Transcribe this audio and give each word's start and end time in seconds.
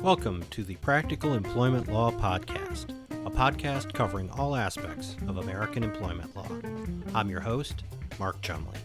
Welcome 0.00 0.44
to 0.50 0.62
the 0.62 0.76
Practical 0.76 1.34
Employment 1.34 1.88
Law 1.88 2.12
Podcast, 2.12 2.94
a 3.26 3.30
podcast 3.30 3.92
covering 3.92 4.30
all 4.30 4.54
aspects 4.54 5.16
of 5.26 5.38
American 5.38 5.82
employment 5.82 6.36
law. 6.36 6.46
I'm 7.16 7.28
your 7.28 7.40
host, 7.40 7.82
Mark 8.20 8.40
Chumley. 8.40 8.78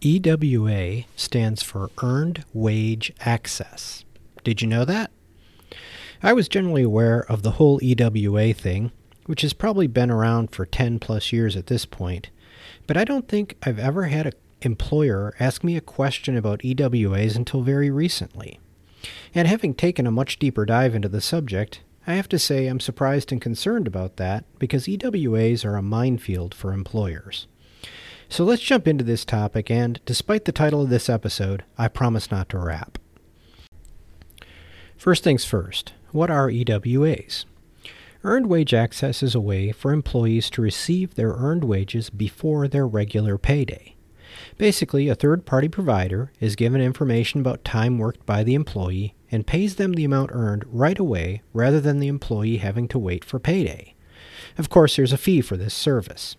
EWA 0.00 1.04
stands 1.14 1.62
for 1.62 1.90
Earned 2.02 2.44
Wage 2.54 3.12
Access. 3.20 4.06
Did 4.44 4.62
you 4.62 4.68
know 4.68 4.86
that? 4.86 5.10
I 6.22 6.32
was 6.32 6.48
generally 6.48 6.82
aware 6.82 7.30
of 7.30 7.42
the 7.42 7.52
whole 7.52 7.80
EWA 7.82 8.54
thing, 8.54 8.92
which 9.26 9.42
has 9.42 9.52
probably 9.52 9.86
been 9.86 10.10
around 10.10 10.52
for 10.52 10.64
10 10.64 11.00
plus 11.00 11.32
years 11.32 11.54
at 11.54 11.66
this 11.66 11.84
point, 11.84 12.30
but 12.86 12.96
I 12.96 13.04
don't 13.04 13.28
think 13.28 13.56
I've 13.62 13.78
ever 13.78 14.04
had 14.04 14.26
an 14.26 14.32
employer 14.62 15.34
ask 15.38 15.62
me 15.62 15.76
a 15.76 15.80
question 15.80 16.36
about 16.36 16.60
EWAs 16.60 17.36
until 17.36 17.62
very 17.62 17.90
recently. 17.90 18.60
And 19.34 19.46
having 19.46 19.74
taken 19.74 20.06
a 20.06 20.12
much 20.12 20.38
deeper 20.38 20.64
dive 20.64 20.94
into 20.94 21.08
the 21.08 21.20
subject, 21.20 21.80
I 22.06 22.14
have 22.14 22.28
to 22.28 22.38
say 22.38 22.66
I'm 22.66 22.80
surprised 22.80 23.32
and 23.32 23.40
concerned 23.40 23.86
about 23.86 24.16
that 24.16 24.44
because 24.58 24.86
EWAs 24.86 25.64
are 25.64 25.76
a 25.76 25.82
minefield 25.82 26.54
for 26.54 26.72
employers. 26.72 27.46
So 28.28 28.44
let's 28.44 28.62
jump 28.62 28.88
into 28.88 29.04
this 29.04 29.24
topic, 29.24 29.70
and 29.70 30.00
despite 30.04 30.44
the 30.44 30.52
title 30.52 30.82
of 30.82 30.90
this 30.90 31.08
episode, 31.08 31.64
I 31.78 31.88
promise 31.88 32.30
not 32.30 32.48
to 32.50 32.58
rap. 32.58 32.98
First 34.96 35.22
things 35.22 35.44
first, 35.44 35.92
what 36.10 36.30
are 36.30 36.50
EWAs? 36.50 37.44
Earned 38.26 38.48
wage 38.48 38.74
access 38.74 39.22
is 39.22 39.36
a 39.36 39.40
way 39.40 39.70
for 39.70 39.92
employees 39.92 40.50
to 40.50 40.60
receive 40.60 41.14
their 41.14 41.34
earned 41.34 41.62
wages 41.62 42.10
before 42.10 42.66
their 42.66 42.84
regular 42.84 43.38
payday. 43.38 43.94
Basically, 44.58 45.08
a 45.08 45.14
third 45.14 45.46
party 45.46 45.68
provider 45.68 46.32
is 46.40 46.56
given 46.56 46.80
information 46.80 47.38
about 47.38 47.64
time 47.64 47.98
worked 47.98 48.26
by 48.26 48.42
the 48.42 48.56
employee 48.56 49.14
and 49.30 49.46
pays 49.46 49.76
them 49.76 49.92
the 49.92 50.04
amount 50.04 50.32
earned 50.32 50.64
right 50.66 50.98
away 50.98 51.42
rather 51.52 51.80
than 51.80 52.00
the 52.00 52.08
employee 52.08 52.56
having 52.56 52.88
to 52.88 52.98
wait 52.98 53.24
for 53.24 53.38
payday. 53.38 53.94
Of 54.58 54.70
course, 54.70 54.96
there's 54.96 55.12
a 55.12 55.18
fee 55.18 55.40
for 55.40 55.56
this 55.56 55.72
service. 55.72 56.34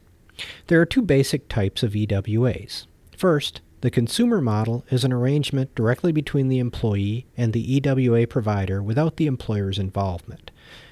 There 0.68 0.82
are 0.82 0.86
two 0.86 1.02
basic 1.02 1.48
types 1.48 1.84
of 1.84 1.94
EWAs. 1.94 2.86
First, 3.16 3.62
the 3.80 3.90
consumer 3.90 4.42
model 4.42 4.84
is 4.92 5.06
an 5.06 5.14
arrangement 5.14 5.74
directly 5.74 6.12
between 6.12 6.50
the 6.50 6.60
employee 6.60 7.28
and 7.38 7.54
the 7.54 7.76
EWA 7.76 8.28
provider 8.28 8.84
without 8.84 9.16
the 9.16 9.28
employer's 9.28 9.80
involvement. 9.80 10.47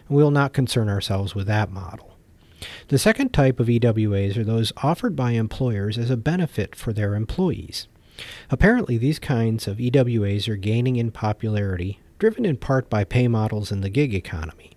We 0.07 0.21
will 0.21 0.31
not 0.31 0.53
concern 0.53 0.89
ourselves 0.89 1.33
with 1.35 1.47
that 1.47 1.71
model. 1.71 2.17
The 2.87 2.97
second 2.97 3.33
type 3.33 3.59
of 3.59 3.67
EWAs 3.67 4.37
are 4.37 4.43
those 4.43 4.71
offered 4.77 5.15
by 5.15 5.31
employers 5.31 5.97
as 5.97 6.09
a 6.09 6.17
benefit 6.17 6.75
for 6.75 6.93
their 6.93 7.15
employees. 7.15 7.87
Apparently, 8.49 8.97
these 8.97 9.19
kinds 9.19 9.67
of 9.67 9.77
EWAs 9.77 10.47
are 10.47 10.55
gaining 10.55 10.95
in 10.95 11.11
popularity, 11.11 11.99
driven 12.17 12.45
in 12.45 12.57
part 12.57 12.89
by 12.89 13.03
pay 13.03 13.27
models 13.27 13.71
in 13.71 13.81
the 13.81 13.89
gig 13.89 14.13
economy. 14.13 14.71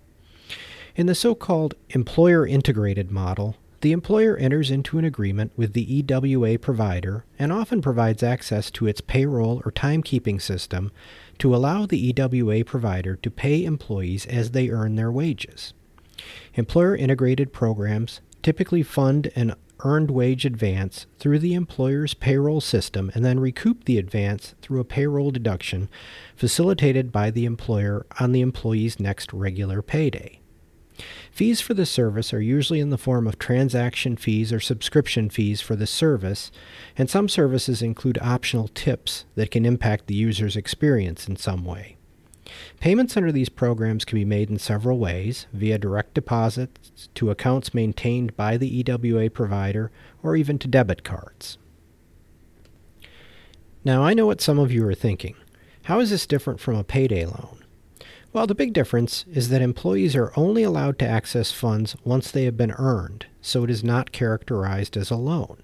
In 0.95 1.05
the 1.05 1.15
so 1.15 1.35
called 1.35 1.75
employer 1.91 2.45
integrated 2.45 3.11
model, 3.11 3.55
the 3.81 3.91
employer 3.91 4.35
enters 4.37 4.71
into 4.71 4.97
an 4.97 5.05
agreement 5.05 5.51
with 5.55 5.73
the 5.73 6.03
EWA 6.03 6.59
provider 6.59 7.25
and 7.37 7.51
often 7.51 7.81
provides 7.81 8.23
access 8.23 8.69
to 8.71 8.87
its 8.87 9.01
payroll 9.01 9.61
or 9.65 9.71
timekeeping 9.71 10.41
system 10.41 10.91
to 11.37 11.55
allow 11.55 11.85
the 11.85 12.13
EWA 12.13 12.65
provider 12.65 13.15
to 13.15 13.31
pay 13.31 13.63
employees 13.63 14.25
as 14.25 14.51
they 14.51 14.69
earn 14.69 14.95
their 14.95 15.11
wages. 15.11 15.73
Employer 16.55 16.95
integrated 16.95 17.53
programs 17.53 18.19
typically 18.43 18.83
fund 18.83 19.31
an 19.35 19.55
earned 19.85 20.11
wage 20.11 20.45
advance 20.45 21.05
through 21.17 21.39
the 21.39 21.53
employer's 21.53 22.13
payroll 22.13 22.59
system 22.59 23.09
and 23.15 23.23
then 23.23 23.39
recoup 23.39 23.85
the 23.85 23.97
advance 23.97 24.55
through 24.61 24.81
a 24.81 24.85
payroll 24.85 25.31
deduction 25.31 25.87
facilitated 26.35 27.11
by 27.11 27.31
the 27.31 27.45
employer 27.45 28.05
on 28.19 28.33
the 28.33 28.41
employee's 28.41 28.99
next 28.99 29.31
regular 29.31 29.81
payday. 29.81 30.39
Fees 31.31 31.61
for 31.61 31.73
the 31.73 31.85
service 31.85 32.33
are 32.33 32.41
usually 32.41 32.79
in 32.79 32.89
the 32.89 32.97
form 32.97 33.27
of 33.27 33.39
transaction 33.39 34.15
fees 34.15 34.51
or 34.51 34.59
subscription 34.59 35.29
fees 35.29 35.61
for 35.61 35.75
the 35.75 35.87
service, 35.87 36.51
and 36.97 37.09
some 37.09 37.29
services 37.29 37.81
include 37.81 38.17
optional 38.21 38.67
tips 38.69 39.25
that 39.35 39.51
can 39.51 39.65
impact 39.65 40.07
the 40.07 40.15
user's 40.15 40.55
experience 40.55 41.27
in 41.27 41.35
some 41.35 41.63
way. 41.63 41.95
Payments 42.79 43.15
under 43.15 43.31
these 43.31 43.49
programs 43.49 44.05
can 44.05 44.17
be 44.17 44.25
made 44.25 44.49
in 44.49 44.57
several 44.57 44.97
ways 44.97 45.47
via 45.53 45.77
direct 45.77 46.13
deposits 46.13 47.09
to 47.13 47.29
accounts 47.29 47.73
maintained 47.73 48.35
by 48.35 48.57
the 48.57 48.83
EWA 48.83 49.29
provider 49.29 49.91
or 50.23 50.35
even 50.35 50.57
to 50.59 50.67
debit 50.67 51.03
cards. 51.03 51.57
Now, 53.85 54.03
I 54.03 54.13
know 54.13 54.25
what 54.25 54.41
some 54.41 54.59
of 54.59 54.71
you 54.71 54.85
are 54.87 54.95
thinking. 54.95 55.35
How 55.83 55.99
is 55.99 56.09
this 56.09 56.27
different 56.27 56.59
from 56.59 56.75
a 56.75 56.83
payday 56.83 57.25
loan? 57.25 57.58
Well, 58.31 58.45
the 58.45 58.53
big 58.53 58.73
difference 58.73 59.25
is 59.33 59.49
that 59.49 59.63
employees 59.63 60.15
are 60.15 60.31
only 60.35 60.61
allowed 60.61 60.99
to 60.99 61.07
access 61.07 61.51
funds 61.51 61.95
once 62.03 62.29
they 62.29 62.43
have 62.43 62.55
been 62.55 62.73
earned, 62.77 63.25
so 63.41 63.63
it 63.63 63.71
is 63.71 63.83
not 63.83 64.11
characterized 64.11 64.95
as 64.95 65.09
a 65.09 65.15
loan. 65.15 65.63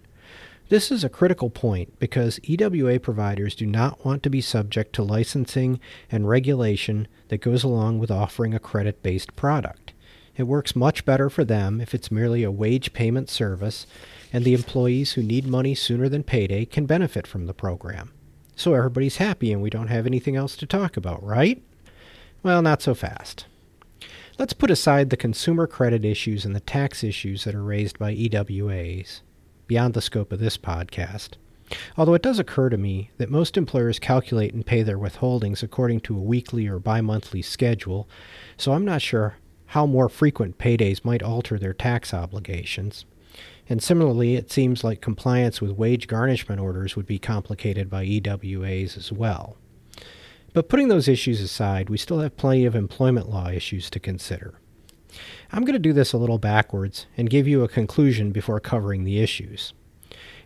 This 0.70 0.92
is 0.92 1.04
a 1.04 1.10
critical 1.10 1.52
point 1.52 2.00
because 2.00 2.40
EWA 2.42 3.00
providers 3.00 3.54
do 3.54 3.68
not 3.68 4.04
want 4.04 4.24
to 4.24 4.32
be 4.32 4.42
subject 4.42 4.94
to 4.94 5.04
licensing 5.04 5.80
and 6.12 6.28
regulation 6.28 7.08
that 7.28 7.38
goes 7.38 7.64
along 7.64 8.00
with 8.00 8.10
offering 8.10 8.56
a 8.56 8.60
credit 8.60 9.04
based 9.04 9.36
product. 9.36 9.94
It 10.36 10.44
works 10.44 10.76
much 10.76 11.06
better 11.06 11.30
for 11.30 11.46
them 11.46 11.80
if 11.80 11.94
it's 11.94 12.10
merely 12.10 12.42
a 12.42 12.50
wage 12.50 12.94
payment 12.94 13.30
service, 13.30 13.86
and 14.34 14.44
the 14.44 14.56
employees 14.56 15.14
who 15.14 15.22
need 15.22 15.46
money 15.46 15.76
sooner 15.76 16.10
than 16.10 16.24
payday 16.24 16.66
can 16.66 16.88
benefit 16.88 17.28
from 17.28 17.46
the 17.46 17.54
program. 17.54 18.12
So 18.56 18.74
everybody's 18.74 19.18
happy 19.18 19.54
and 19.54 19.62
we 19.62 19.70
don't 19.70 19.90
have 19.90 20.08
anything 20.08 20.36
else 20.36 20.56
to 20.58 20.66
talk 20.66 20.98
about, 20.98 21.24
right? 21.24 21.62
Well, 22.46 22.62
not 22.62 22.84
so 22.84 22.94
fast. 22.94 23.48
Let's 24.38 24.54
put 24.54 24.70
aside 24.70 25.10
the 25.10 25.18
consumer 25.18 25.66
credit 25.66 26.06
issues 26.06 26.46
and 26.46 26.56
the 26.56 26.60
tax 26.60 27.04
issues 27.04 27.44
that 27.44 27.56
are 27.56 27.64
raised 27.64 27.98
by 27.98 28.14
EWAs, 28.14 29.22
beyond 29.66 29.96
the 29.96 30.02
scope 30.02 30.32
of 30.32 30.38
this 30.38 30.56
podcast. 30.56 31.38
Although 31.98 32.14
it 32.14 32.22
does 32.22 32.38
occur 32.38 32.70
to 32.70 32.78
me 32.78 33.10
that 33.18 33.32
most 33.32 33.58
employers 33.58 33.98
calculate 33.98 34.54
and 34.54 34.64
pay 34.64 34.84
their 34.84 35.00
withholdings 35.00 35.64
according 35.64 36.02
to 36.02 36.16
a 36.16 36.22
weekly 36.22 36.68
or 36.68 36.78
bi 36.78 37.02
monthly 37.02 37.42
schedule, 37.42 38.08
so 38.58 38.74
I'm 38.74 38.86
not 38.86 39.02
sure 39.02 39.38
how 39.66 39.88
more 39.88 40.08
frequent 40.08 40.60
paydays 40.60 41.04
might 41.04 41.24
alter 41.24 41.58
their 41.58 41.74
tax 41.74 42.14
obligations. 42.14 43.06
And 43.68 43.82
similarly, 43.82 44.36
it 44.36 44.52
seems 44.52 44.84
like 44.84 45.02
compliance 45.02 45.62
with 45.62 45.72
wage 45.72 46.06
garnishment 46.06 46.62
orders 46.62 46.96
would 46.96 47.08
be 47.08 47.18
complicated 47.18 47.90
by 47.90 48.06
EWAs 48.06 48.98
as 48.98 49.12
well. 49.12 49.58
But 50.56 50.70
putting 50.70 50.88
those 50.88 51.10
issues 51.10 51.42
aside, 51.42 51.90
we 51.90 51.98
still 51.98 52.20
have 52.20 52.38
plenty 52.38 52.64
of 52.64 52.76
employment 52.76 53.30
law 53.30 53.50
issues 53.50 53.90
to 53.90 54.00
consider. 54.00 54.54
I'm 55.52 55.66
going 55.66 55.74
to 55.74 55.80
do 55.80 55.92
this 55.92 56.14
a 56.14 56.18
little 56.18 56.38
backwards 56.38 57.08
and 57.18 57.30
give 57.30 57.46
you 57.46 57.62
a 57.64 57.68
conclusion 57.68 58.32
before 58.32 58.62
covering 58.62 59.04
the 59.04 59.20
issues. 59.20 59.74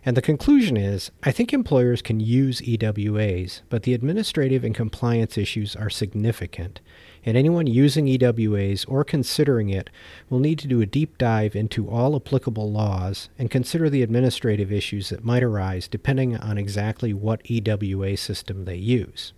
And 0.04 0.16
the 0.16 0.20
conclusion 0.20 0.76
is 0.76 1.12
I 1.22 1.30
think 1.30 1.52
employers 1.52 2.02
can 2.02 2.18
use 2.18 2.60
EWAs, 2.60 3.60
but 3.68 3.84
the 3.84 3.94
administrative 3.94 4.64
and 4.64 4.74
compliance 4.74 5.38
issues 5.38 5.76
are 5.76 5.88
significant, 5.88 6.80
and 7.24 7.36
anyone 7.36 7.68
using 7.68 8.06
EWAs 8.06 8.84
or 8.88 9.04
considering 9.04 9.70
it 9.70 9.90
will 10.28 10.40
need 10.40 10.58
to 10.58 10.66
do 10.66 10.80
a 10.80 10.86
deep 10.86 11.18
dive 11.18 11.54
into 11.54 11.88
all 11.88 12.16
applicable 12.16 12.72
laws 12.72 13.28
and 13.38 13.48
consider 13.48 13.88
the 13.88 14.02
administrative 14.02 14.72
issues 14.72 15.10
that 15.10 15.24
might 15.24 15.44
arise 15.44 15.86
depending 15.86 16.36
on 16.36 16.58
exactly 16.58 17.14
what 17.14 17.48
EWA 17.48 18.16
system 18.16 18.64
they 18.64 18.74
use. 18.74 19.34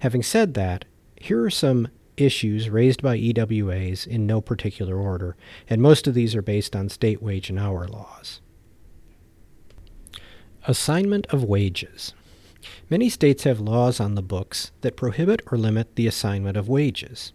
Having 0.00 0.22
said 0.22 0.54
that, 0.54 0.86
here 1.16 1.44
are 1.44 1.50
some 1.50 1.88
issues 2.16 2.70
raised 2.70 3.02
by 3.02 3.18
EWAs 3.18 4.06
in 4.06 4.26
no 4.26 4.40
particular 4.40 4.96
order, 4.96 5.36
and 5.68 5.80
most 5.82 6.06
of 6.06 6.14
these 6.14 6.34
are 6.34 6.42
based 6.42 6.74
on 6.74 6.88
state 6.88 7.22
wage 7.22 7.50
and 7.50 7.58
hour 7.58 7.86
laws. 7.86 8.40
Assignment 10.66 11.26
of 11.26 11.44
wages. 11.44 12.14
Many 12.88 13.08
states 13.08 13.44
have 13.44 13.60
laws 13.60 14.00
on 14.00 14.14
the 14.14 14.22
books 14.22 14.70
that 14.80 14.96
prohibit 14.96 15.42
or 15.50 15.58
limit 15.58 15.96
the 15.96 16.06
assignment 16.06 16.56
of 16.56 16.68
wages. 16.68 17.32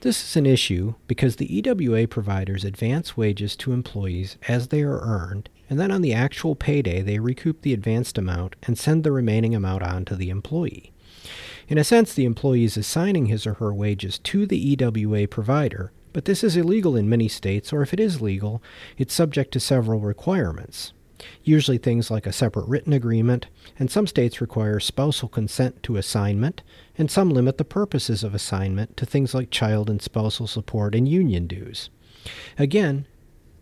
This 0.00 0.22
is 0.22 0.36
an 0.36 0.44
issue 0.44 0.94
because 1.06 1.36
the 1.36 1.56
EWA 1.56 2.06
providers 2.06 2.64
advance 2.64 3.16
wages 3.16 3.56
to 3.56 3.72
employees 3.72 4.36
as 4.46 4.68
they 4.68 4.82
are 4.82 5.00
earned, 5.00 5.48
and 5.70 5.80
then 5.80 5.90
on 5.90 6.02
the 6.02 6.12
actual 6.12 6.54
payday 6.54 7.00
they 7.00 7.18
recoup 7.18 7.62
the 7.62 7.72
advanced 7.72 8.18
amount 8.18 8.56
and 8.62 8.78
send 8.78 9.04
the 9.04 9.12
remaining 9.12 9.54
amount 9.54 9.82
on 9.82 10.04
to 10.04 10.16
the 10.16 10.28
employee. 10.28 10.92
In 11.68 11.78
a 11.78 11.84
sense, 11.84 12.12
the 12.12 12.24
employee 12.26 12.64
is 12.64 12.76
assigning 12.76 13.26
his 13.26 13.46
or 13.46 13.54
her 13.54 13.72
wages 13.72 14.18
to 14.20 14.46
the 14.46 14.58
EWA 14.58 15.26
provider, 15.26 15.92
but 16.12 16.26
this 16.26 16.44
is 16.44 16.56
illegal 16.56 16.94
in 16.94 17.08
many 17.08 17.26
states, 17.26 17.72
or 17.72 17.82
if 17.82 17.92
it 17.92 18.00
is 18.00 18.20
legal, 18.20 18.62
it's 18.98 19.14
subject 19.14 19.52
to 19.52 19.60
several 19.60 20.00
requirements. 20.00 20.92
Usually 21.42 21.78
things 21.78 22.10
like 22.10 22.26
a 22.26 22.32
separate 22.32 22.68
written 22.68 22.92
agreement, 22.92 23.46
and 23.78 23.90
some 23.90 24.06
states 24.06 24.40
require 24.40 24.78
spousal 24.78 25.28
consent 25.28 25.82
to 25.84 25.96
assignment, 25.96 26.62
and 26.98 27.10
some 27.10 27.30
limit 27.30 27.56
the 27.56 27.64
purposes 27.64 28.22
of 28.22 28.34
assignment 28.34 28.96
to 28.98 29.06
things 29.06 29.32
like 29.34 29.50
child 29.50 29.88
and 29.88 30.02
spousal 30.02 30.46
support 30.46 30.94
and 30.94 31.08
union 31.08 31.46
dues. 31.46 31.88
Again, 32.58 33.06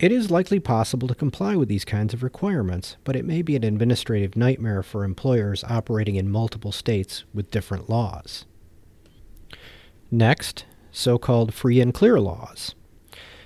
It 0.03 0.11
is 0.11 0.33
likely 0.33 0.59
possible 0.59 1.07
to 1.07 1.15
comply 1.15 1.55
with 1.55 1.69
these 1.69 1.85
kinds 1.85 2.13
of 2.13 2.25
requirements, 2.25 2.97
but 3.05 3.15
it 3.15 3.25
may 3.25 3.41
be 3.41 3.55
an 3.55 3.63
administrative 3.63 4.35
nightmare 4.35 4.83
for 4.83 5.05
employers 5.05 5.63
operating 5.63 6.17
in 6.17 6.29
multiple 6.29 6.73
states 6.73 7.23
with 7.33 7.53
different 7.53 7.89
laws. 7.89 8.45
Next, 10.11 10.65
so 10.91 11.19
called 11.19 11.55
free 11.55 11.81
and 11.81 11.95
clear 11.95 12.19
laws. 12.19 12.75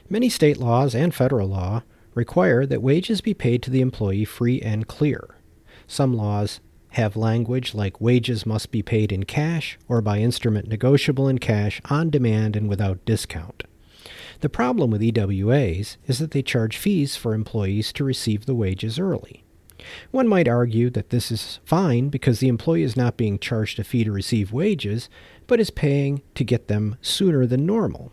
Many 0.09 0.31
state 0.31 0.57
laws 0.57 0.95
and 0.95 1.15
federal 1.15 1.49
law 1.49 1.83
require 2.15 2.65
that 2.65 2.81
wages 2.81 3.21
be 3.21 3.35
paid 3.35 3.63
to 3.65 3.71
the 3.71 3.83
employee 3.83 4.25
free 4.25 4.63
and 4.63 4.89
clear. 4.89 5.37
Some 5.87 6.17
laws 6.17 6.61
have 6.93 7.17
language 7.17 7.75
like 7.75 8.01
wages 8.01 8.47
must 8.47 8.71
be 8.71 8.81
paid 8.81 9.13
in 9.13 9.25
cash 9.25 9.77
or 9.89 10.01
by 10.01 10.21
instrument 10.21 10.69
negotiable 10.69 11.29
in 11.29 11.39
cash 11.39 11.83
on 11.91 12.09
demand 12.09 12.57
and 12.57 12.67
without 12.67 13.05
discount. 13.05 13.65
The 14.41 14.49
problem 14.49 14.91
with 14.91 15.01
EWAs 15.01 15.97
is 16.07 16.19
that 16.19 16.33
they 16.33 16.43
charge 16.43 16.77
fees 16.77 17.17
for 17.17 17.35
employees 17.35 17.93
to 17.95 18.05
receive 18.05 18.47
the 18.47 18.55
wages 18.55 18.99
early. 18.99 19.45
One 20.11 20.29
might 20.29 20.49
argue 20.49 20.91
that 20.91 21.11
this 21.11 21.31
is 21.31 21.61
fine 21.65 22.09
because 22.09 22.41
the 22.41 22.49
employee 22.49 22.83
is 22.83 22.97
not 22.97 23.17
being 23.17 23.39
charged 23.39 23.79
a 23.79 23.85
fee 23.85 24.05
to 24.05 24.13
receive 24.13 24.53
wages, 24.53 25.09
but 25.47 25.61
is 25.61 25.71
paying 25.71 26.23
to 26.35 26.45
get 26.45 26.69
them 26.69 26.97
sooner 27.01 27.47
than 27.47 27.67
normal. 27.67 28.13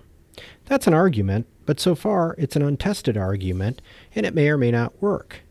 That's 0.65 0.87
an 0.87 0.93
argument, 0.93 1.47
but 1.65 1.79
so 1.79 1.95
far 1.95 2.35
it's 2.37 2.55
an 2.55 2.61
untested 2.61 3.17
argument, 3.17 3.81
and 4.15 4.25
it 4.25 4.35
may 4.35 4.49
or 4.49 4.57
may 4.57 4.71
not 4.71 5.01
work. 5.01 5.41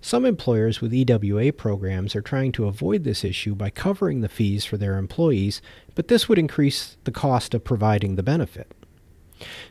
Some 0.00 0.24
employers 0.24 0.80
with 0.80 0.94
EWA 0.94 1.52
programs 1.52 2.14
are 2.14 2.22
trying 2.22 2.52
to 2.52 2.66
avoid 2.66 3.02
this 3.02 3.24
issue 3.24 3.54
by 3.54 3.70
covering 3.70 4.20
the 4.20 4.28
fees 4.28 4.64
for 4.64 4.76
their 4.76 4.96
employees, 4.96 5.60
but 5.94 6.08
this 6.08 6.28
would 6.28 6.38
increase 6.38 6.96
the 7.04 7.10
cost 7.10 7.52
of 7.52 7.64
providing 7.64 8.14
the 8.14 8.22
benefit. 8.22 8.72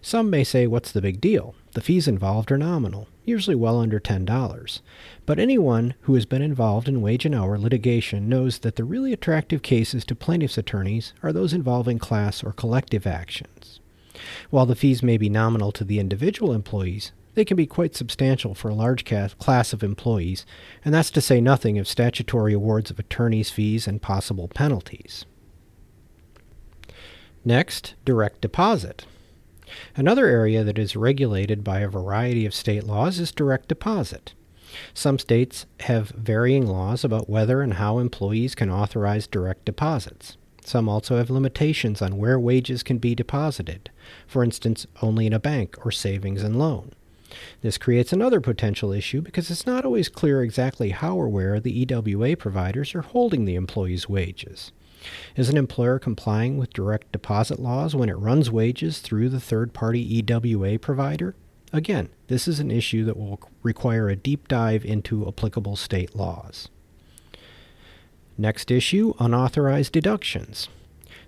Some 0.01 0.29
may 0.29 0.43
say, 0.43 0.67
what's 0.67 0.91
the 0.91 1.01
big 1.01 1.19
deal? 1.19 1.55
The 1.73 1.81
fees 1.81 2.07
involved 2.07 2.51
are 2.51 2.57
nominal, 2.57 3.07
usually 3.25 3.55
well 3.55 3.79
under 3.79 3.99
$10. 3.99 4.81
But 5.25 5.39
anyone 5.39 5.93
who 6.01 6.15
has 6.15 6.25
been 6.25 6.41
involved 6.41 6.87
in 6.87 7.01
wage 7.01 7.25
and 7.25 7.35
hour 7.35 7.57
litigation 7.57 8.29
knows 8.29 8.59
that 8.59 8.77
the 8.77 8.83
really 8.83 9.13
attractive 9.13 9.61
cases 9.61 10.05
to 10.05 10.15
plaintiffs' 10.15 10.57
attorneys 10.57 11.13
are 11.21 11.33
those 11.33 11.53
involving 11.53 11.99
class 11.99 12.43
or 12.43 12.53
collective 12.53 13.05
actions. 13.05 13.79
While 14.49 14.65
the 14.65 14.75
fees 14.75 15.03
may 15.03 15.17
be 15.17 15.29
nominal 15.29 15.71
to 15.73 15.83
the 15.83 15.99
individual 15.99 16.53
employees, 16.53 17.11
they 17.35 17.45
can 17.45 17.55
be 17.55 17.67
quite 17.67 17.95
substantial 17.95 18.55
for 18.55 18.69
a 18.69 18.73
large 18.73 19.05
class 19.05 19.71
of 19.71 19.83
employees, 19.83 20.43
and 20.83 20.91
that's 20.91 21.11
to 21.11 21.21
say 21.21 21.39
nothing 21.39 21.77
of 21.77 21.87
statutory 21.87 22.53
awards 22.53 22.89
of 22.89 22.97
attorneys' 22.97 23.51
fees 23.51 23.87
and 23.87 24.01
possible 24.01 24.47
penalties. 24.47 25.25
Next, 27.45 27.93
direct 28.05 28.41
deposit. 28.41 29.05
Another 29.95 30.27
area 30.27 30.63
that 30.63 30.79
is 30.79 30.95
regulated 30.95 31.63
by 31.63 31.79
a 31.79 31.89
variety 31.89 32.45
of 32.45 32.53
state 32.53 32.83
laws 32.83 33.19
is 33.19 33.31
direct 33.31 33.67
deposit. 33.67 34.33
Some 34.93 35.17
states 35.17 35.65
have 35.81 36.09
varying 36.09 36.67
laws 36.67 37.03
about 37.03 37.29
whether 37.29 37.61
and 37.61 37.75
how 37.75 37.99
employees 37.99 38.55
can 38.55 38.69
authorize 38.69 39.27
direct 39.27 39.65
deposits. 39.65 40.37
Some 40.63 40.89
also 40.89 41.17
have 41.17 41.29
limitations 41.29 42.01
on 42.01 42.17
where 42.17 42.39
wages 42.39 42.83
can 42.83 42.97
be 42.97 43.15
deposited, 43.15 43.89
for 44.27 44.43
instance, 44.43 44.85
only 45.01 45.25
in 45.25 45.33
a 45.33 45.39
bank 45.39 45.85
or 45.85 45.91
savings 45.91 46.43
and 46.43 46.59
loan. 46.59 46.91
This 47.61 47.77
creates 47.77 48.11
another 48.11 48.41
potential 48.41 48.91
issue 48.91 49.21
because 49.21 49.49
it's 49.49 49.65
not 49.65 49.85
always 49.85 50.09
clear 50.09 50.41
exactly 50.41 50.89
how 50.89 51.15
or 51.15 51.29
where 51.29 51.59
the 51.59 51.85
EWA 51.85 52.35
providers 52.35 52.93
are 52.95 53.01
holding 53.01 53.45
the 53.45 53.55
employee's 53.55 54.09
wages. 54.09 54.71
Is 55.35 55.49
an 55.49 55.57
employer 55.57 55.99
complying 55.99 56.57
with 56.57 56.73
direct 56.73 57.11
deposit 57.11 57.59
laws 57.59 57.95
when 57.95 58.09
it 58.09 58.17
runs 58.17 58.49
wages 58.51 58.99
through 58.99 59.29
the 59.29 59.39
third 59.39 59.73
party 59.73 59.99
EWA 59.99 60.79
provider? 60.79 61.35
Again, 61.73 62.09
this 62.27 62.47
is 62.47 62.59
an 62.59 62.71
issue 62.71 63.03
that 63.05 63.17
will 63.17 63.39
require 63.61 64.09
a 64.09 64.15
deep 64.15 64.47
dive 64.47 64.85
into 64.85 65.27
applicable 65.27 65.75
state 65.75 66.15
laws. 66.15 66.69
Next 68.37 68.71
issue 68.71 69.13
unauthorized 69.19 69.91
deductions. 69.91 70.69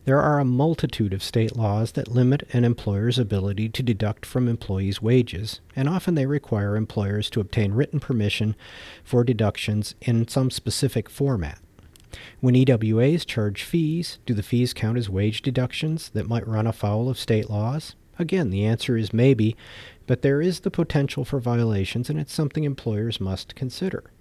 There 0.06 0.22
are 0.22 0.40
a 0.40 0.46
multitude 0.46 1.14
of 1.14 1.22
state 1.22 1.56
laws 1.56 1.92
that 1.92 2.08
limit 2.08 2.48
an 2.54 2.64
employer's 2.64 3.20
ability 3.20 3.70
to 3.70 3.84
deduct 3.84 4.26
from 4.26 4.48
employees' 4.48 5.02
wages, 5.02 5.60
and 5.76 5.90
often 5.90 6.16
they 6.16 6.26
require 6.26 6.76
employers 6.76 7.30
to 7.32 7.42
obtain 7.42 7.74
written 7.74 8.00
permission 8.00 8.56
for 9.04 9.24
deductions 9.24 9.96
in 10.02 10.28
some 10.28 10.50
specific 10.50 11.10
format. 11.10 11.60
When 12.40 12.56
EWAs 12.56 13.26
charge 13.26 13.64
fees, 13.64 14.20
do 14.26 14.34
the 14.34 14.44
fees 14.44 14.74
count 14.74 14.98
as 14.98 15.10
wage 15.10 15.42
deductions 15.42 16.10
that 16.10 16.28
might 16.28 16.48
run 16.48 16.68
afoul 16.68 17.10
of 17.10 17.20
state 17.20 17.50
laws? 17.50 17.96
Again, 18.18 18.50
the 18.50 18.66
answer 18.66 18.98
is 18.98 19.14
maybe, 19.14 19.56
but 20.08 20.22
there 20.22 20.42
is 20.42 20.62
the 20.62 20.72
potential 20.72 21.24
for 21.24 21.40
violations, 21.40 22.10
and 22.10 22.20
it's 22.20 22.34
something 22.34 22.64
employers 22.64 23.22
must 23.22 23.56
consider. 23.56 24.12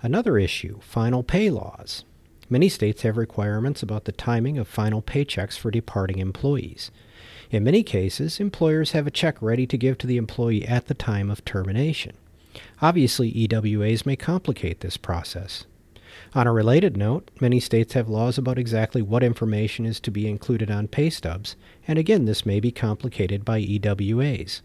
Another 0.00 0.38
issue 0.38 0.78
final 0.80 1.22
pay 1.22 1.50
laws. 1.50 2.04
Many 2.50 2.68
states 2.68 3.02
have 3.02 3.16
requirements 3.16 3.82
about 3.82 4.04
the 4.04 4.12
timing 4.12 4.58
of 4.58 4.68
final 4.68 5.02
paychecks 5.02 5.58
for 5.58 5.70
departing 5.70 6.18
employees. 6.18 6.90
In 7.50 7.64
many 7.64 7.82
cases, 7.82 8.40
employers 8.40 8.92
have 8.92 9.06
a 9.06 9.10
check 9.10 9.40
ready 9.42 9.66
to 9.66 9.76
give 9.76 9.98
to 9.98 10.06
the 10.06 10.16
employee 10.16 10.66
at 10.66 10.86
the 10.86 10.94
time 10.94 11.30
of 11.30 11.44
termination. 11.44 12.16
Obviously, 12.80 13.32
EWAs 13.32 14.06
may 14.06 14.16
complicate 14.16 14.80
this 14.80 14.96
process. 14.96 15.64
On 16.34 16.46
a 16.46 16.52
related 16.52 16.96
note, 16.96 17.30
many 17.40 17.60
states 17.60 17.94
have 17.94 18.08
laws 18.08 18.38
about 18.38 18.58
exactly 18.58 19.02
what 19.02 19.22
information 19.22 19.86
is 19.86 20.00
to 20.00 20.10
be 20.10 20.28
included 20.28 20.70
on 20.70 20.88
pay 20.88 21.10
stubs, 21.10 21.56
and 21.86 21.98
again, 21.98 22.24
this 22.24 22.46
may 22.46 22.60
be 22.60 22.70
complicated 22.70 23.44
by 23.44 23.60
EWAs. 23.60 24.62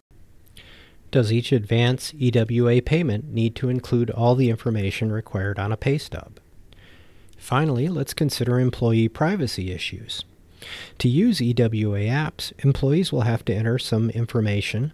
Does 1.11 1.31
each 1.31 1.51
advance 1.51 2.13
EWA 2.19 2.81
payment 2.81 3.31
need 3.31 3.55
to 3.57 3.69
include 3.69 4.09
all 4.09 4.35
the 4.35 4.49
information 4.49 5.11
required 5.11 5.59
on 5.59 5.71
a 5.71 5.77
pay 5.77 5.97
stub? 5.97 6.39
Finally, 7.37 7.87
let's 7.87 8.13
consider 8.13 8.59
employee 8.59 9.07
privacy 9.07 9.71
issues. 9.71 10.23
To 10.99 11.09
use 11.09 11.41
EWA 11.41 12.07
apps, 12.07 12.53
employees 12.63 13.11
will 13.11 13.21
have 13.21 13.43
to 13.45 13.53
enter 13.53 13.77
some 13.77 14.09
information, 14.09 14.93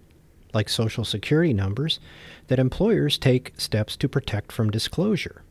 like 0.53 0.67
social 0.67 1.05
security 1.05 1.53
numbers, 1.53 1.99
that 2.47 2.59
employers 2.59 3.17
take 3.17 3.53
steps 3.57 3.95
to 3.97 4.09
protect 4.09 4.51
from 4.51 4.71
disclosure. 4.71 5.43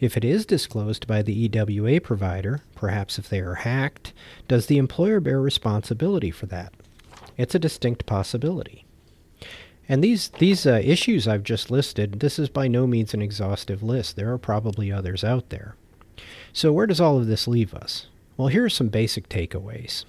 If 0.00 0.16
it 0.16 0.24
is 0.24 0.46
disclosed 0.46 1.06
by 1.06 1.22
the 1.22 1.34
EWA 1.34 2.00
provider, 2.00 2.62
perhaps 2.74 3.18
if 3.18 3.28
they 3.28 3.40
are 3.40 3.56
hacked, 3.56 4.12
does 4.48 4.66
the 4.66 4.78
employer 4.78 5.20
bear 5.20 5.40
responsibility 5.40 6.30
for 6.30 6.46
that? 6.46 6.72
It's 7.36 7.54
a 7.54 7.58
distinct 7.58 8.06
possibility. 8.06 8.84
And 9.88 10.02
these 10.02 10.28
these 10.28 10.66
uh, 10.66 10.80
issues 10.82 11.28
I've 11.28 11.44
just 11.44 11.70
listed, 11.70 12.20
this 12.20 12.38
is 12.38 12.48
by 12.48 12.66
no 12.66 12.86
means 12.86 13.14
an 13.14 13.22
exhaustive 13.22 13.82
list. 13.82 14.16
There 14.16 14.32
are 14.32 14.38
probably 14.38 14.90
others 14.90 15.22
out 15.22 15.50
there. 15.50 15.76
So 16.52 16.72
where 16.72 16.86
does 16.86 17.00
all 17.00 17.18
of 17.18 17.26
this 17.26 17.46
leave 17.46 17.74
us? 17.74 18.06
Well, 18.36 18.48
here 18.48 18.64
are 18.64 18.70
some 18.70 18.88
basic 18.88 19.28
takeaways. 19.28 20.04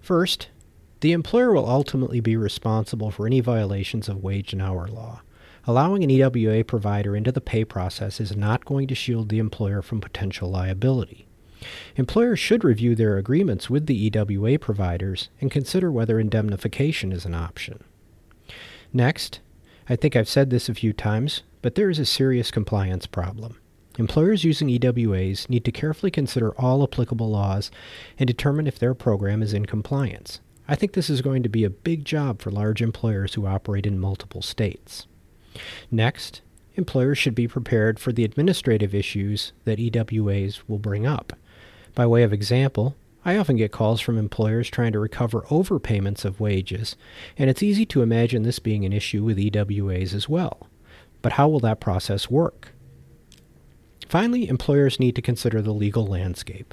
First, 0.00 0.48
the 1.00 1.12
employer 1.12 1.52
will 1.52 1.68
ultimately 1.68 2.20
be 2.20 2.36
responsible 2.36 3.10
for 3.10 3.26
any 3.26 3.40
violations 3.40 4.08
of 4.08 4.22
wage 4.22 4.52
and 4.52 4.62
hour 4.62 4.86
law. 4.86 5.20
Allowing 5.68 6.04
an 6.04 6.10
EWA 6.10 6.62
provider 6.62 7.16
into 7.16 7.32
the 7.32 7.40
pay 7.40 7.64
process 7.64 8.20
is 8.20 8.36
not 8.36 8.64
going 8.64 8.86
to 8.86 8.94
shield 8.94 9.28
the 9.28 9.40
employer 9.40 9.82
from 9.82 10.00
potential 10.00 10.48
liability. 10.48 11.26
Employers 11.96 12.38
should 12.38 12.62
review 12.62 12.94
their 12.94 13.18
agreements 13.18 13.68
with 13.68 13.86
the 13.86 14.10
EWA 14.10 14.60
providers 14.60 15.28
and 15.40 15.50
consider 15.50 15.90
whether 15.90 16.20
indemnification 16.20 17.10
is 17.10 17.24
an 17.24 17.34
option. 17.34 17.82
Next, 18.92 19.40
I 19.88 19.96
think 19.96 20.14
I've 20.14 20.28
said 20.28 20.50
this 20.50 20.68
a 20.68 20.74
few 20.74 20.92
times, 20.92 21.42
but 21.62 21.74
there 21.74 21.90
is 21.90 21.98
a 21.98 22.06
serious 22.06 22.52
compliance 22.52 23.06
problem. 23.06 23.58
Employers 23.98 24.44
using 24.44 24.68
EWAs 24.68 25.48
need 25.48 25.64
to 25.64 25.72
carefully 25.72 26.12
consider 26.12 26.54
all 26.60 26.84
applicable 26.84 27.30
laws 27.30 27.72
and 28.18 28.28
determine 28.28 28.68
if 28.68 28.78
their 28.78 28.94
program 28.94 29.42
is 29.42 29.52
in 29.52 29.66
compliance. 29.66 30.40
I 30.68 30.76
think 30.76 30.92
this 30.92 31.10
is 31.10 31.22
going 31.22 31.42
to 31.42 31.48
be 31.48 31.64
a 31.64 31.70
big 31.70 32.04
job 32.04 32.40
for 32.40 32.52
large 32.52 32.82
employers 32.82 33.34
who 33.34 33.46
operate 33.46 33.86
in 33.86 33.98
multiple 33.98 34.42
states. 34.42 35.06
Next, 35.90 36.42
employers 36.74 37.18
should 37.18 37.34
be 37.34 37.48
prepared 37.48 37.98
for 37.98 38.12
the 38.12 38.24
administrative 38.24 38.94
issues 38.94 39.52
that 39.64 39.78
EWAs 39.78 40.60
will 40.68 40.78
bring 40.78 41.06
up. 41.06 41.32
By 41.94 42.06
way 42.06 42.22
of 42.22 42.32
example, 42.32 42.94
I 43.24 43.36
often 43.36 43.56
get 43.56 43.72
calls 43.72 44.00
from 44.00 44.18
employers 44.18 44.70
trying 44.70 44.92
to 44.92 45.00
recover 45.00 45.42
overpayments 45.42 46.24
of 46.24 46.38
wages, 46.38 46.94
and 47.36 47.50
it's 47.50 47.62
easy 47.62 47.84
to 47.86 48.02
imagine 48.02 48.44
this 48.44 48.60
being 48.60 48.84
an 48.84 48.92
issue 48.92 49.24
with 49.24 49.38
EWAs 49.38 50.14
as 50.14 50.28
well. 50.28 50.68
But 51.22 51.32
how 51.32 51.48
will 51.48 51.60
that 51.60 51.80
process 51.80 52.30
work? 52.30 52.72
Finally, 54.08 54.48
employers 54.48 55.00
need 55.00 55.16
to 55.16 55.22
consider 55.22 55.60
the 55.60 55.74
legal 55.74 56.06
landscape. 56.06 56.72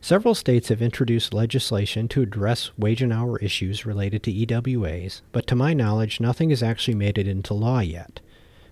Several 0.00 0.34
states 0.34 0.68
have 0.68 0.80
introduced 0.80 1.34
legislation 1.34 2.08
to 2.08 2.22
address 2.22 2.70
wage 2.78 3.02
and 3.02 3.12
hour 3.12 3.38
issues 3.38 3.84
related 3.84 4.22
to 4.22 4.32
EWAs, 4.32 5.20
but 5.32 5.46
to 5.46 5.54
my 5.54 5.74
knowledge, 5.74 6.20
nothing 6.20 6.50
has 6.50 6.62
actually 6.62 6.94
made 6.94 7.18
it 7.18 7.28
into 7.28 7.54
law 7.54 7.80
yet. 7.80 8.20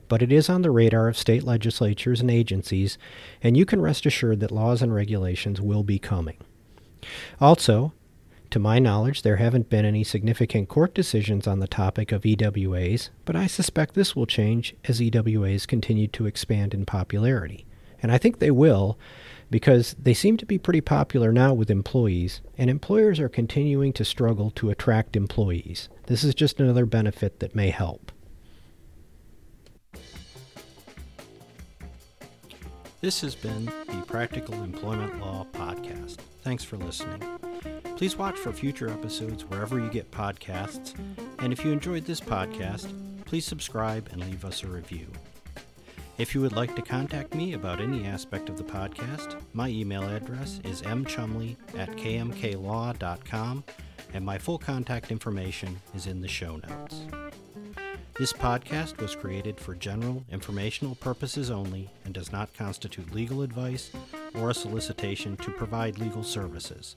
But 0.09 0.23
it 0.23 0.33
is 0.33 0.49
on 0.49 0.63
the 0.63 0.71
radar 0.71 1.07
of 1.07 1.19
state 1.19 1.45
legislatures 1.45 2.23
and 2.23 2.31
agencies, 2.31 2.97
and 3.43 3.57
you 3.57 3.67
can 3.67 3.83
rest 3.83 4.07
assured 4.07 4.41
that 4.41 4.51
laws 4.51 4.81
and 4.81 4.95
regulations 4.95 5.61
will 5.61 5.83
be 5.83 5.99
coming. 5.99 6.39
Also, 7.41 7.93
To 8.51 8.59
my 8.59 8.79
knowledge, 8.79 9.23
there 9.23 9.37
haven't 9.37 9.69
been 9.69 9.85
any 9.85 10.03
significant 10.03 10.71
court 10.71 10.95
decisions 10.95 11.47
on 11.47 11.59
the 11.61 11.69
topic 11.69 12.13
of 12.13 12.23
EWAs, 12.23 13.11
but 13.27 13.37
I 13.37 13.47
suspect 13.47 13.95
this 13.95 14.17
will 14.17 14.25
change 14.25 14.75
as 14.87 15.01
EWAs 15.01 15.67
continue 15.67 16.09
to 16.09 16.25
expand 16.25 16.73
in 16.73 16.87
popularity. 16.87 17.67
And 18.03 18.13
I 18.13 18.19
think 18.19 18.39
they 18.39 18.51
will 18.51 18.99
because 19.51 19.97
they 19.99 20.15
seem 20.15 20.37
to 20.37 20.47
be 20.47 20.59
pretty 20.59 20.81
popular 20.81 21.33
now 21.33 21.55
with 21.55 21.71
employees, 21.71 22.43
and 22.57 22.69
employers 22.69 23.19
are 23.19 23.29
continuing 23.29 23.93
to 23.95 24.05
struggle 24.05 24.51
to 24.51 24.71
attract 24.71 25.17
employees. 25.17 25.89
This 26.07 26.23
is 26.23 26.35
just 26.35 26.61
another 26.61 26.87
benefit 26.87 27.41
that 27.41 27.55
may 27.55 27.71
help. 27.71 28.13
This 33.01 33.21
has 33.21 33.35
been 33.35 33.67
the 33.67 34.05
Practical 34.07 34.63
Employment 34.63 35.21
Law 35.21 35.47
Podcast. 35.53 36.17
Thanks 36.43 36.65
for 36.65 36.77
listening. 36.77 37.23
Please 37.97 38.17
watch 38.17 38.37
for 38.37 38.53
future 38.53 38.91
episodes 38.91 39.45
wherever 39.45 39.79
you 39.79 39.89
get 39.89 40.11
podcasts, 40.11 40.99
and 41.39 41.53
if 41.53 41.65
you 41.65 41.71
enjoyed 41.71 42.05
this 42.05 42.21
podcast, 42.21 42.93
please 43.25 43.45
subscribe 43.45 44.09
and 44.11 44.21
leave 44.25 44.45
us 44.45 44.63
a 44.65 44.67
review. 44.67 45.07
If 46.19 46.35
you 46.35 46.41
would 46.41 46.57
like 46.57 46.75
to 46.75 46.83
contact 46.83 47.37
me 47.37 47.53
about 47.53 47.81
any 47.81 48.05
aspect 48.05 48.49
of 48.49 48.57
the 48.57 48.65
podcast, 48.65 49.41
my 49.53 49.69
email 49.69 50.03
address 50.03 50.61
is 50.65 50.83
mchumley 50.83 51.57
at 51.77 51.91
kmklaw.com, 51.91 53.65
and 54.13 54.25
my 54.25 54.37
full 54.37 54.59
contact 54.59 55.13
information 55.13 55.81
is 55.95 56.09
in 56.09 56.21
the 56.21 56.27
show 56.27 56.57
notes. 56.57 57.03
This 58.19 58.33
podcast 58.33 59.01
was 59.01 59.15
created 59.15 59.61
for 59.61 59.77
general 59.77 60.25
informational 60.33 60.97
purposes 60.97 61.53
only 61.53 61.89
and 62.05 62.13
does 62.13 62.33
not 62.33 62.53
constitute 62.53 63.15
legal 63.15 63.43
advice 63.43 63.93
or 64.35 64.51
a 64.51 64.55
solicitation 64.55 65.37
to 65.37 65.53
provide 65.53 65.99
legal 65.99 66.25
services. 66.25 66.97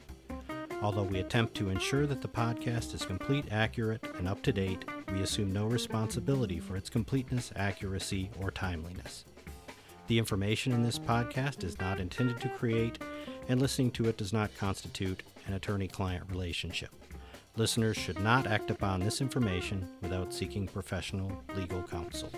Although 0.81 1.03
we 1.03 1.19
attempt 1.19 1.53
to 1.55 1.69
ensure 1.69 2.07
that 2.07 2.21
the 2.21 2.27
podcast 2.27 2.95
is 2.95 3.05
complete, 3.05 3.45
accurate, 3.51 4.03
and 4.17 4.27
up 4.27 4.41
to 4.43 4.51
date, 4.51 4.83
we 5.13 5.21
assume 5.21 5.53
no 5.53 5.67
responsibility 5.67 6.59
for 6.59 6.75
its 6.75 6.89
completeness, 6.89 7.51
accuracy, 7.55 8.31
or 8.41 8.49
timeliness. 8.49 9.25
The 10.07 10.17
information 10.17 10.73
in 10.73 10.81
this 10.81 10.97
podcast 10.97 11.63
is 11.63 11.79
not 11.79 11.99
intended 11.99 12.41
to 12.41 12.49
create, 12.49 12.97
and 13.47 13.61
listening 13.61 13.91
to 13.91 14.09
it 14.09 14.17
does 14.17 14.33
not 14.33 14.57
constitute 14.57 15.21
an 15.45 15.53
attorney 15.53 15.87
client 15.87 16.25
relationship. 16.29 16.89
Listeners 17.55 17.97
should 17.97 18.19
not 18.19 18.47
act 18.47 18.71
upon 18.71 19.01
this 19.01 19.21
information 19.21 19.87
without 20.01 20.33
seeking 20.33 20.67
professional 20.67 21.43
legal 21.55 21.83
counsel. 21.83 22.31